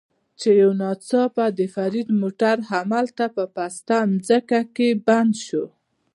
[0.39, 5.65] چې یو ناڅاپه د فرید موټر همالته په پسته ځمکه کې بند شو.